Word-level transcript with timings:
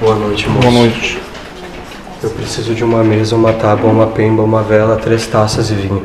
Boa 0.00 0.14
noite, 0.14 0.48
moço. 0.48 0.60
Boa 0.68 0.72
noite. 0.72 1.20
Eu 2.22 2.30
preciso 2.30 2.74
de 2.74 2.84
uma 2.84 3.02
mesa, 3.02 3.34
uma 3.36 3.52
tábua, 3.52 3.90
uma 3.90 4.06
pemba, 4.08 4.42
uma 4.42 4.62
vela, 4.62 4.96
três 4.96 5.26
taças 5.26 5.70
e 5.70 5.74
vinho. 5.74 6.02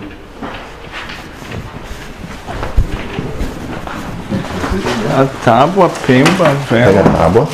A 5.18 5.26
tábua, 5.44 5.90
pemba, 6.08 6.56
Pega 6.70 6.92
vela. 6.92 7.02
a 7.02 7.18
tábua. 7.18 7.48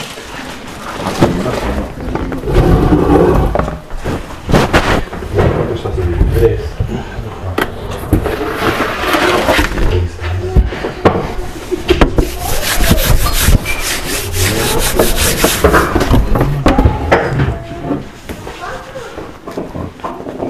Três. 6.33 6.61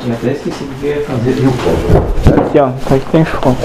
Eu 0.06 0.14
até 0.14 0.34
fazer. 0.96 1.32
E 1.32 1.48
pó? 1.48 2.42
Aqui, 2.42 2.60
ó. 2.60 2.68
Aqui 2.68 3.06
tem 3.12 3.26
foto. 3.26 3.58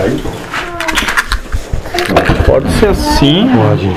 Pode 2.47 2.71
ser 2.73 2.89
assim. 2.89 3.49
Pode. 3.57 3.91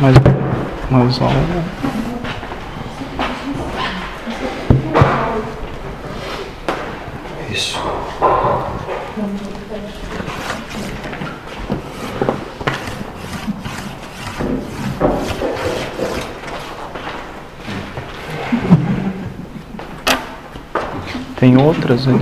Mas, 0.00 0.16
mas 0.90 1.20
ó. 1.20 1.28
Isso. 7.52 7.78
Tem 21.42 21.60
outras 21.60 22.06
ali. 22.06 22.18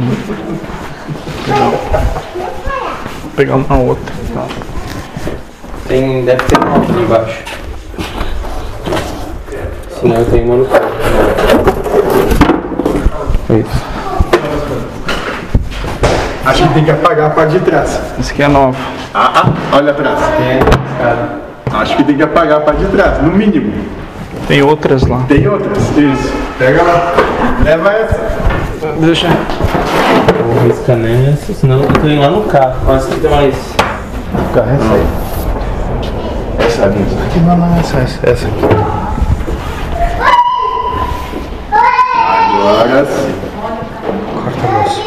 Vou 3.22 3.30
pegar 3.36 3.56
uma 3.56 3.76
outra. 3.76 4.14
Tá. 4.32 4.46
Tem, 5.86 6.24
deve 6.24 6.42
ter 6.44 6.58
uma 6.58 6.78
aqui 6.78 6.92
embaixo. 6.92 7.44
Senão 9.90 10.16
eu 10.16 10.24
tenho 10.24 10.46
uma 10.46 10.56
no 10.56 10.64
carro. 10.64 10.86
É 13.50 13.56
isso. 13.58 13.84
Acho 16.46 16.68
que 16.68 16.72
tem 16.72 16.84
que 16.86 16.90
apagar 16.90 17.26
a 17.26 17.34
parte 17.34 17.58
de 17.58 17.60
trás. 17.60 18.00
Esse 18.18 18.32
aqui 18.32 18.42
é 18.42 18.48
nova. 18.48 18.78
Ah, 19.12 19.32
ah, 19.34 19.52
olha 19.76 19.90
atrás. 19.90 20.18
Acho 21.74 21.94
que 21.98 22.04
tem 22.04 22.16
que 22.16 22.22
apagar 22.22 22.56
a 22.56 22.62
parte 22.62 22.86
de 22.86 22.90
trás, 22.90 23.22
no 23.22 23.32
mínimo. 23.32 23.70
Tem 24.48 24.62
outras 24.62 25.06
lá. 25.06 25.22
Tem 25.28 25.46
outras. 25.46 25.76
Isso. 25.94 26.32
Pega 26.58 26.82
lá. 26.82 27.12
Leva 27.62 27.92
essa. 27.92 28.49
Deixa. 29.00 29.28
Vou 29.28 30.68
riscar 30.68 30.94
nessa, 30.94 31.54
senão 31.54 31.80
eu 31.80 31.90
tô 31.90 32.06
indo 32.06 32.20
lá 32.20 32.28
no 32.28 32.42
carro. 32.42 32.76
Mas 32.86 33.06
aqui 33.06 33.20
tem 33.20 33.30
mais. 33.30 33.54
Carro, 34.52 34.70
essa 34.74 34.92
aí. 34.92 35.06
Essa 36.66 36.84
aqui. 36.84 36.98
Aqui 37.26 37.40
não, 37.40 37.56
não, 37.56 37.78
essa, 37.78 37.96
essa, 37.96 38.30
essa 38.30 38.46
aqui. 38.46 38.60
Agora 42.52 43.06
sim. 43.06 43.34
Corta, 44.34 44.66
moço. 44.68 45.00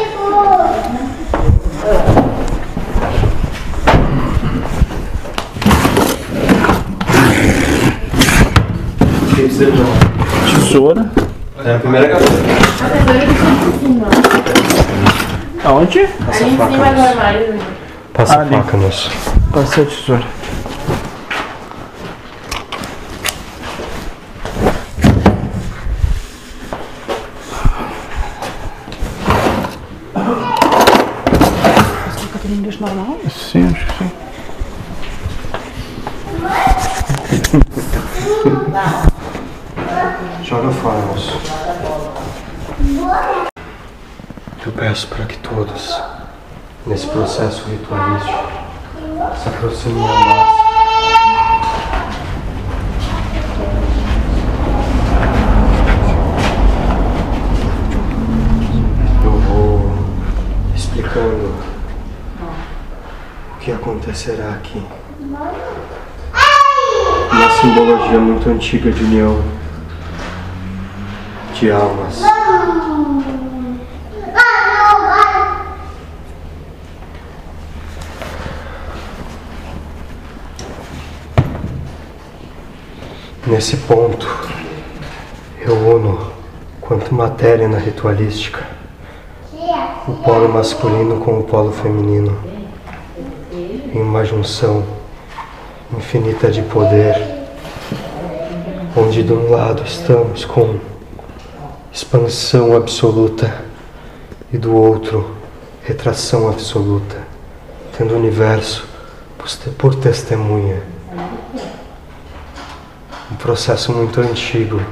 Tesoura. 10.52 11.23
É 11.64 11.76
a 11.76 11.78
primeira 11.78 12.08
gaveta. 12.08 12.30
Aonde? 15.64 16.00
Ali 16.00 16.08
em 16.28 16.32
cima 16.32 16.66
do 16.68 17.00
armário. 17.00 17.58
Passa 18.12 18.42
a 18.42 18.44
faca, 18.44 18.76
moço. 18.76 19.10
Passei 19.50 19.84
a 19.84 19.86
tesoura. 19.86 20.24
Sim, 33.30 33.66
acho 33.72 33.86
que 33.86 33.92
sim. 33.98 34.10
Joga 40.54 40.70
fora. 40.70 41.02
Eu 44.64 44.70
peço 44.70 45.08
para 45.08 45.24
que 45.24 45.36
todos, 45.38 46.00
nesse 46.86 47.08
processo 47.08 47.64
ritualístico, 47.68 48.52
se 49.36 49.48
aproximem. 49.48 50.06
Eu 59.24 59.32
vou 59.48 59.98
explicando 60.72 61.52
o 63.50 63.58
que 63.58 63.72
acontecerá 63.72 64.50
aqui. 64.50 64.80
Uma 67.32 67.50
simbologia 67.60 68.20
muito 68.20 68.48
antiga 68.48 68.92
de 68.92 69.02
união 69.02 69.63
de 71.54 71.70
almas. 71.70 72.20
Nesse 83.46 83.76
ponto, 83.76 84.26
eu 85.60 85.74
uno, 85.76 86.32
quanto 86.80 87.14
matéria 87.14 87.68
na 87.68 87.78
ritualística, 87.78 88.66
o 90.08 90.12
polo 90.24 90.48
masculino 90.48 91.20
com 91.20 91.38
o 91.38 91.44
polo 91.44 91.70
feminino, 91.72 92.36
em 93.52 94.02
uma 94.02 94.24
junção 94.24 94.84
infinita 95.96 96.50
de 96.50 96.62
poder, 96.62 97.14
onde 98.96 99.22
de 99.22 99.32
um 99.32 99.50
lado 99.50 99.84
estamos 99.84 100.44
com 100.44 100.93
expansão 101.94 102.76
absoluta 102.76 103.62
e 104.52 104.58
do 104.58 104.74
outro 104.74 105.36
retração 105.84 106.48
absoluta, 106.48 107.16
tendo 107.96 108.14
o 108.14 108.16
universo 108.16 108.84
por 109.78 109.94
testemunha. 109.94 110.82
Um 113.30 113.36
processo 113.36 113.92
muito 113.92 114.20
antigo 114.20 114.82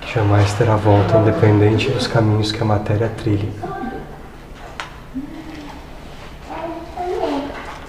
que 0.00 0.12
jamais 0.12 0.52
terá 0.54 0.74
volta, 0.74 1.18
independente 1.18 1.88
dos 1.90 2.08
caminhos 2.08 2.50
que 2.50 2.60
a 2.60 2.64
matéria 2.64 3.08
trilhe. 3.08 3.52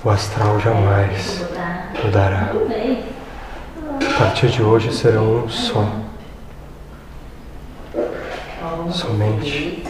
O 0.03 0.09
astral 0.09 0.59
jamais 0.59 1.43
mudará. 2.03 2.51
A 3.89 4.19
partir 4.19 4.49
de 4.49 4.61
hoje 4.61 4.93
serão 4.93 5.45
um 5.45 5.49
só. 5.49 6.02
Somente, 8.93 9.83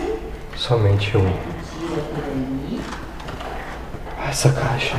somente 0.55 1.17
um. 1.17 1.29
Essa 4.29 4.49
caixa 4.53 4.97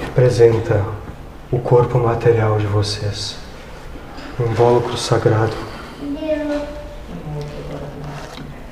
representa 0.00 0.82
o 1.52 1.58
corpo 1.58 1.98
material 1.98 2.58
de 2.58 2.66
vocês, 2.66 3.36
um 4.40 4.44
invólucro 4.44 4.96
sagrado 4.96 5.54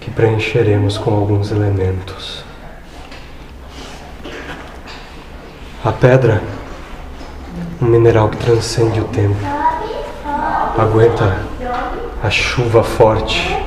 que 0.00 0.10
preencheremos 0.10 0.96
com 0.96 1.14
alguns 1.14 1.50
elementos. 1.50 2.42
A 5.84 5.92
pedra, 5.92 6.42
um 7.82 7.84
mineral 7.84 8.30
que 8.30 8.38
transcende 8.38 8.98
o 8.98 9.04
tempo, 9.08 9.36
aguenta 10.78 11.51
a 12.22 12.30
chuva 12.30 12.84
forte, 12.84 13.58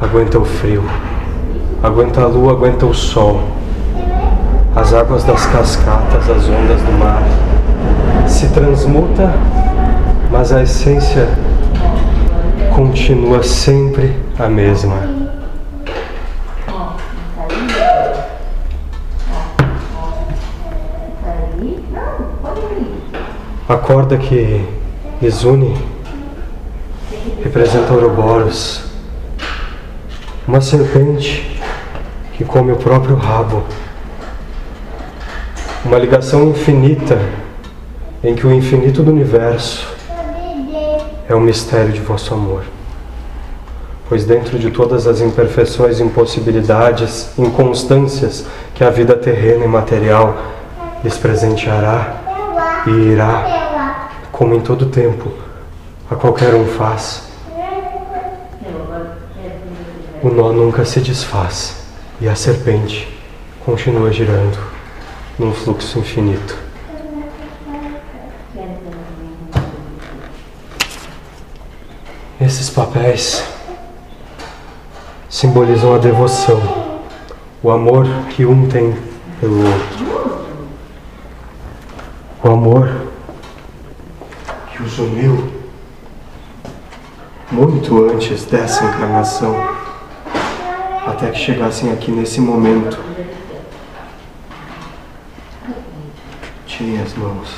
aguenta 0.00 0.38
o 0.38 0.44
frio, 0.44 0.84
aguenta 1.82 2.22
a 2.22 2.26
lua, 2.26 2.52
aguenta 2.52 2.86
o 2.86 2.94
sol, 2.94 3.40
as 4.76 4.94
águas 4.94 5.24
das 5.24 5.44
cascatas, 5.46 6.30
as 6.30 6.48
ondas 6.48 6.80
do 6.82 6.92
mar. 6.92 7.24
Se 8.28 8.48
transmuta, 8.50 9.34
mas 10.30 10.52
a 10.52 10.62
essência 10.62 11.28
continua 12.76 13.42
sempre 13.42 14.14
a 14.38 14.48
mesma. 14.48 15.18
A 23.68 23.76
corda 23.76 24.16
que 24.16 24.64
lhes 25.20 25.42
une 25.42 25.87
representa 27.42 27.92
Ouroboros, 27.92 28.82
uma 30.46 30.60
serpente 30.60 31.60
que 32.34 32.44
come 32.44 32.72
o 32.72 32.76
próprio 32.76 33.14
rabo, 33.16 33.62
uma 35.84 35.98
ligação 35.98 36.48
infinita 36.48 37.18
em 38.24 38.34
que 38.34 38.46
o 38.46 38.52
infinito 38.52 39.02
do 39.02 39.12
universo 39.12 39.86
é 41.28 41.34
o 41.34 41.40
mistério 41.40 41.92
de 41.92 42.00
vosso 42.00 42.34
amor. 42.34 42.64
Pois 44.08 44.24
dentro 44.24 44.58
de 44.58 44.70
todas 44.70 45.06
as 45.06 45.20
imperfeições, 45.20 46.00
impossibilidades, 46.00 47.30
inconstâncias 47.38 48.46
que 48.74 48.82
a 48.82 48.90
vida 48.90 49.14
terrena 49.14 49.64
e 49.64 49.68
material 49.68 50.36
lhes 51.04 51.16
presenteará 51.16 52.16
e 52.86 52.90
irá, 52.90 54.08
como 54.32 54.54
em 54.54 54.60
todo 54.60 54.86
tempo, 54.86 55.30
a 56.10 56.16
qualquer 56.16 56.54
um 56.54 56.66
faz. 56.66 57.27
O 60.20 60.28
nó 60.30 60.52
nunca 60.52 60.84
se 60.84 61.00
desfaz 61.00 61.76
e 62.20 62.28
a 62.28 62.34
serpente 62.34 63.08
continua 63.64 64.12
girando 64.12 64.58
num 65.38 65.52
fluxo 65.52 66.00
infinito. 66.00 66.58
Esses 72.40 72.68
papéis 72.68 73.44
simbolizam 75.28 75.94
a 75.94 75.98
devoção, 75.98 76.60
o 77.62 77.70
amor 77.70 78.04
que 78.30 78.44
um 78.44 78.68
tem 78.68 78.96
pelo 79.40 79.58
outro. 79.58 79.98
O 82.42 82.48
amor 82.48 83.02
que 84.72 84.82
os 84.82 84.98
uniu 84.98 85.52
muito 87.50 88.10
antes 88.10 88.44
dessa 88.44 88.84
encarnação, 88.84 89.77
até 91.08 91.30
que 91.30 91.38
chegassem 91.38 91.92
aqui 91.92 92.10
nesse 92.10 92.40
momento. 92.40 92.98
Tirem 96.66 97.00
as 97.00 97.14
mãos. 97.14 97.48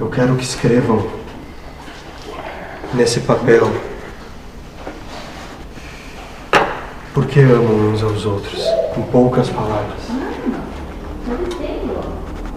Eu 0.00 0.08
quero 0.08 0.36
que 0.36 0.44
escrevam 0.44 1.06
nesse 2.94 3.20
papel 3.20 3.70
porque 7.14 7.40
amam 7.40 7.92
uns 7.92 8.02
aos 8.02 8.24
outros, 8.24 8.64
em 8.96 9.02
poucas 9.02 9.48
palavras. 9.48 9.98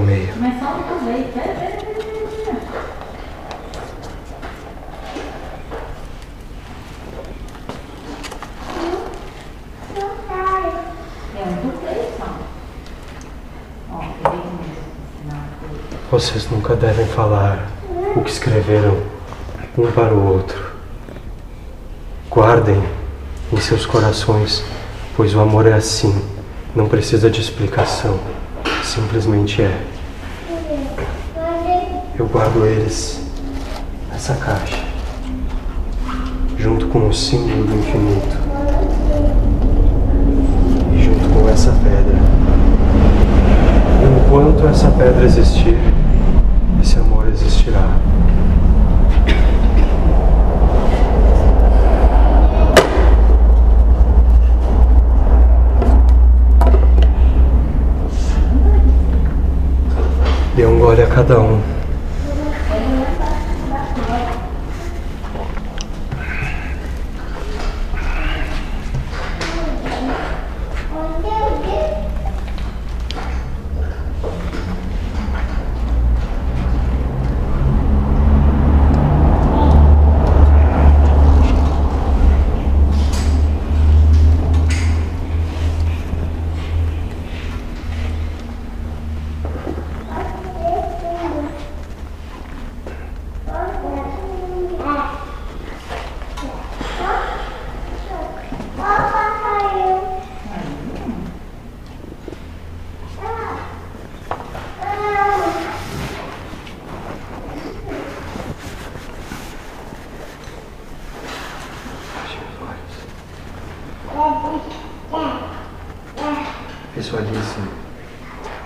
mesmo. 0.00 0.42
Não, 0.42 0.60
foi. 0.60 1.26
Vocês 16.10 16.50
nunca 16.50 16.76
devem 16.76 17.06
falar 17.06 17.66
o 18.14 18.20
que 18.20 18.30
escreveram 18.30 18.98
um 19.76 19.90
para 19.90 20.12
o 20.12 20.34
outro. 20.34 20.72
Guardem 22.30 22.82
em 23.50 23.56
seus 23.56 23.86
corações, 23.86 24.62
pois 25.16 25.34
o 25.34 25.40
amor 25.40 25.66
é 25.66 25.72
assim, 25.72 26.14
não 26.74 26.88
precisa 26.88 27.30
de 27.30 27.40
explicação, 27.40 28.20
simplesmente 28.86 29.62
é. 29.62 29.80
Eu 32.18 32.26
guardo 32.26 32.64
eles 32.64 33.20
nessa 34.10 34.34
caixa, 34.34 34.84
junto 36.56 36.86
com 36.86 37.08
o 37.08 37.12
símbolo 37.12 37.64
do 37.64 37.74
infinito 37.74 38.36
e 40.94 41.02
junto 41.02 41.28
com 41.28 41.48
essa 41.48 41.72
pedra. 41.72 42.16
Enquanto 44.24 44.66
essa 44.68 44.90
pedra 44.92 45.24
existir, 45.24 45.76
esse 46.80 46.98
amor 46.98 47.28
existirá. 47.28 47.90
Dê 60.56 60.64
um 60.64 60.78
gole 60.78 61.02
a 61.02 61.05
cada 61.16 61.40
um. 61.40 61.76
Visualize 116.96 117.60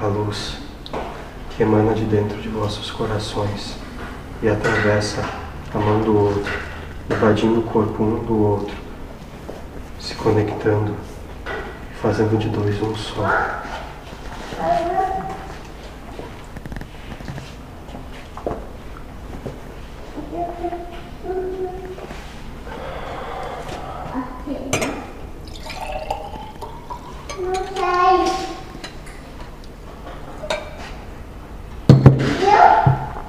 a 0.00 0.06
luz 0.06 0.56
que 1.50 1.64
emana 1.64 1.92
de 1.92 2.04
dentro 2.04 2.40
de 2.40 2.48
vossos 2.48 2.89
corações 3.00 3.76
e 4.42 4.48
atravessa 4.48 5.24
a 5.72 5.78
mão 5.78 6.02
do 6.02 6.14
outro, 6.14 6.52
invadindo 7.10 7.60
o 7.60 7.62
corpo 7.62 8.02
um 8.02 8.22
do 8.24 8.42
outro, 8.42 8.76
se 9.98 10.14
conectando 10.16 10.94
fazendo 12.02 12.38
de 12.38 12.50
dois 12.50 12.82
um 12.82 12.94
só. 12.94 13.26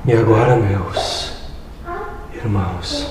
E 0.03 0.13
agora, 0.13 0.55
meus 0.55 1.31
irmãos, 2.33 3.07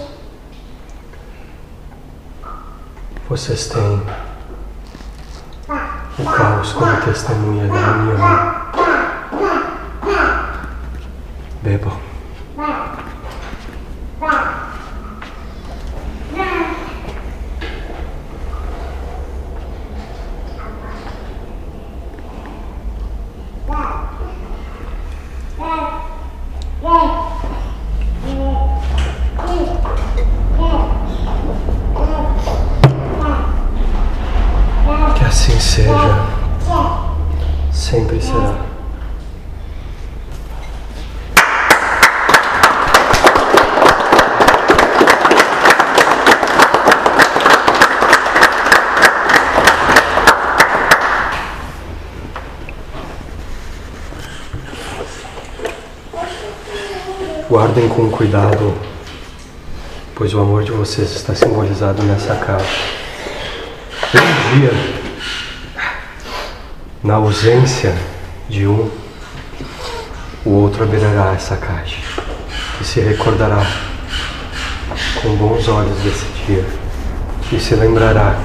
vocês 3.28 3.68
têm 3.68 4.02
o 6.18 6.25
caos 6.25 6.73
como 6.73 7.00
testemunha 7.02 7.68
da 7.68 7.92
minha 7.92 8.61
Bebam. 11.62 12.00
Guardem 57.50 57.88
com 57.88 58.09
cuidado, 58.09 58.73
pois 60.14 60.33
o 60.33 60.40
amor 60.40 60.62
de 60.62 60.71
vocês 60.71 61.11
está 61.11 61.35
simbolizado 61.35 62.00
nessa 62.04 62.37
caixa. 62.37 62.80
Um 64.14 64.61
dia, 64.61 64.71
na 67.02 67.14
ausência 67.14 67.92
de 68.49 68.69
um, 68.69 68.88
o 70.45 70.50
outro 70.50 70.85
abrirá 70.85 71.33
essa 71.35 71.57
caixa 71.57 72.00
e 72.80 72.85
se 72.85 73.00
recordará 73.00 73.66
com 75.21 75.35
bons 75.35 75.66
olhos 75.66 75.99
desse 76.04 76.26
dia 76.47 76.64
e 77.50 77.59
se 77.59 77.75
lembrará 77.75 78.38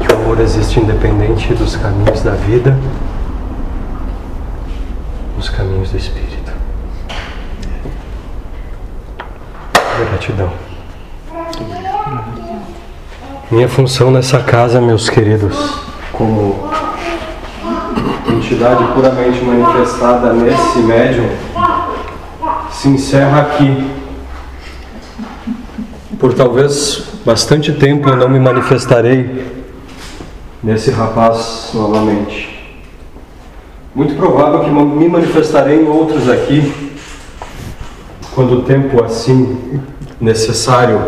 que 0.00 0.12
o 0.12 0.16
amor 0.16 0.40
existe 0.40 0.80
independente 0.80 1.54
dos 1.54 1.76
caminhos 1.76 2.22
da 2.22 2.32
vida, 2.32 2.76
dos 5.36 5.48
caminhos 5.48 5.90
do 5.92 5.96
espírito. 5.96 6.19
Gratidão. 10.04 10.50
Minha 13.50 13.68
função 13.68 14.10
nessa 14.10 14.38
casa, 14.40 14.80
meus 14.80 15.10
queridos, 15.10 15.80
como 16.12 16.70
entidade 18.28 18.84
puramente 18.92 19.42
manifestada 19.42 20.32
nesse 20.32 20.78
médium, 20.78 21.28
se 22.70 22.88
encerra 22.88 23.42
aqui. 23.42 23.90
Por 26.18 26.34
talvez 26.34 27.04
bastante 27.24 27.72
tempo 27.72 28.08
eu 28.08 28.16
não 28.16 28.28
me 28.28 28.38
manifestarei 28.38 29.44
nesse 30.62 30.90
rapaz 30.90 31.70
novamente. 31.74 32.50
Muito 33.94 34.14
provável 34.14 34.60
que 34.60 34.70
me 34.70 35.08
manifestarei 35.08 35.82
em 35.82 35.88
outros 35.88 36.28
aqui, 36.28 36.89
quando 38.34 38.58
o 38.58 38.62
tempo 38.62 39.02
assim 39.02 39.80
necessário 40.20 41.00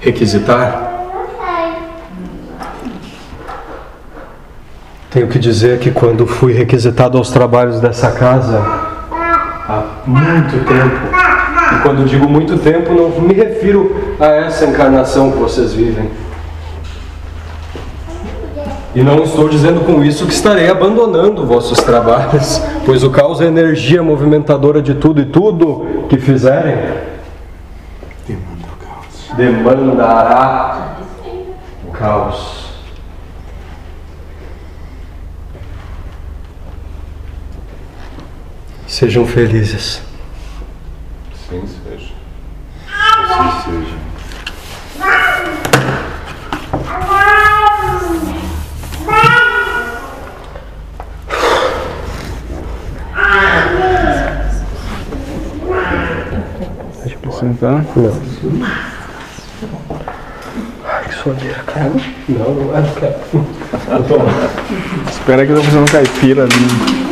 requisitar. 0.00 0.92
Tenho 5.10 5.28
que 5.28 5.38
dizer 5.38 5.78
que 5.78 5.90
quando 5.90 6.26
fui 6.26 6.52
requisitado 6.52 7.16
aos 7.16 7.30
trabalhos 7.30 7.80
dessa 7.80 8.10
casa 8.10 8.58
há 8.58 9.84
muito 10.06 10.64
tempo, 10.66 11.14
e 11.72 11.82
quando 11.82 12.04
digo 12.04 12.28
muito 12.28 12.58
tempo, 12.58 12.92
não 12.92 13.10
me 13.20 13.32
refiro 13.32 14.16
a 14.20 14.26
essa 14.26 14.66
encarnação 14.66 15.30
que 15.30 15.38
vocês 15.38 15.72
vivem. 15.72 16.10
E 18.94 19.02
não 19.02 19.24
estou 19.24 19.48
dizendo 19.48 19.84
com 19.84 20.04
isso 20.04 20.24
que 20.26 20.32
estarei 20.32 20.70
abandonando 20.70 21.44
vossos 21.44 21.78
trabalhos, 21.78 22.62
pois 22.86 23.02
o 23.02 23.10
caos 23.10 23.40
é 23.40 23.44
a 23.44 23.48
energia 23.48 24.02
movimentadora 24.02 24.80
de 24.80 24.94
tudo 24.94 25.20
e 25.20 25.24
tudo 25.24 26.06
que 26.08 26.16
fizerem 26.16 26.76
Demanda 28.26 28.68
o 28.72 28.86
caos. 28.86 29.36
demandará 29.36 30.96
o 31.88 31.90
caos. 31.90 32.64
Sejam 38.86 39.26
felizes. 39.26 40.00
Sim 41.48 41.64
seja. 41.66 42.12
Assim 42.88 43.72
seja. 43.72 43.96
Sentar. 57.64 57.84
Não. 57.96 58.12
Ai, 60.84 61.04
que 61.04 61.14
suadeira, 61.14 61.58
cara. 61.66 61.92
Não, 62.28 62.54
não 62.54 62.76
é, 62.76 62.82
cara. 63.00 63.18
Espera 65.10 65.46
que 65.46 65.52
eu 65.52 65.56
tô 65.56 65.62
fazendo 65.62 65.90
caipira 65.90 66.42
ali. 66.44 67.03